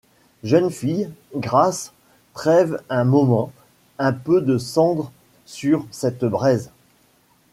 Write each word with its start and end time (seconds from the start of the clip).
Jeune 0.43 0.71
fille, 0.71 1.11
grâce! 1.35 1.93
trêve 2.33 2.81
un 2.89 3.03
moment! 3.03 3.51
un 3.99 4.13
peu 4.13 4.41
de 4.41 4.57
cendre 4.57 5.11
sur 5.45 5.85
cette 5.91 6.25
braise! 6.25 6.71